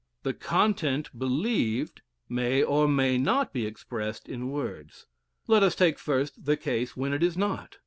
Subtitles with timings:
[0.23, 5.05] The content believed may or may not be expressed in words.
[5.45, 7.77] Let us take first the case when it is not.